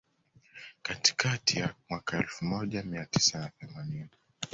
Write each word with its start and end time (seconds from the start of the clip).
Katikati 0.81 1.59
ya 1.59 1.75
mwaka 1.89 2.17
elfu 2.17 2.45
moja 2.45 2.83
mia 2.83 3.05
tisa 3.05 3.39
na 3.39 3.49
themanini 3.59 4.09